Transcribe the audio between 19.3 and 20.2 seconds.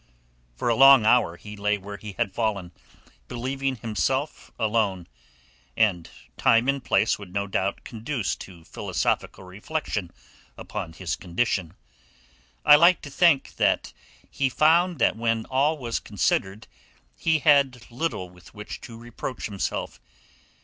himself.